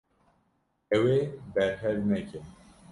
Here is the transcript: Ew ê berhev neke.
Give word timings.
Ew 0.95 1.03
ê 1.17 1.19
berhev 1.53 1.99
neke. 2.09 2.39